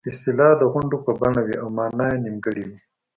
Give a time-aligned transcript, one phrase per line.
[0.11, 2.77] اصطلاح د غونډ په بڼه وي او مانا یې نیمګړې وي